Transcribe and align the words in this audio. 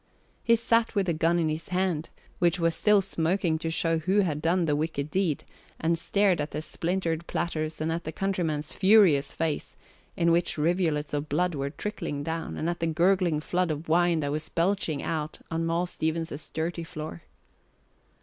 He 0.41 0.55
sat 0.55 0.95
with 0.95 1.05
the 1.05 1.13
gun 1.13 1.37
in 1.37 1.47
his 1.47 1.67
hands, 1.69 2.09
which 2.39 2.59
was 2.59 2.73
still 2.73 3.03
smoking 3.03 3.59
to 3.59 3.69
show 3.69 3.99
who 3.99 4.21
had 4.21 4.41
done 4.41 4.65
the 4.65 4.75
wicked 4.75 5.11
deed, 5.11 5.43
and 5.79 5.95
stared 5.95 6.41
at 6.41 6.49
the 6.49 6.61
splintered 6.63 7.27
platters 7.27 7.79
and 7.79 7.91
at 7.91 8.03
the 8.03 8.11
countryman's 8.11 8.73
furious 8.73 9.31
face, 9.35 9.75
on 10.17 10.31
which 10.31 10.57
rivulets 10.57 11.13
of 11.13 11.29
blood 11.29 11.53
were 11.53 11.69
trickling 11.69 12.23
down, 12.23 12.57
and 12.57 12.67
at 12.67 12.79
the 12.79 12.87
gurgling 12.87 13.39
flood 13.41 13.69
of 13.69 13.87
wine 13.87 14.21
that 14.21 14.31
was 14.31 14.49
belching 14.49 15.03
out 15.03 15.37
on 15.51 15.67
Moll 15.67 15.85
Stevens's 15.85 16.49
dirty 16.49 16.83
floor. 16.83 17.21